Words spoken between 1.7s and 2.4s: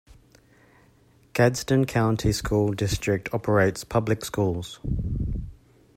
County